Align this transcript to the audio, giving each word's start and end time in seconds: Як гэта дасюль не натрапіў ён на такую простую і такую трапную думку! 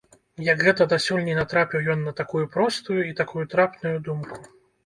Як 0.45 0.63
гэта 0.67 0.87
дасюль 0.93 1.27
не 1.27 1.35
натрапіў 1.39 1.91
ён 1.95 2.01
на 2.07 2.13
такую 2.21 2.43
простую 2.57 2.99
і 3.11 3.15
такую 3.21 3.45
трапную 3.53 3.97
думку! 4.09 4.43